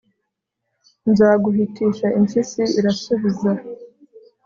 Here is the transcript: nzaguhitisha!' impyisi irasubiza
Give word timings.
nzaguhitisha!' 1.11 2.13
impyisi 2.19 2.63
irasubiza 2.79 3.51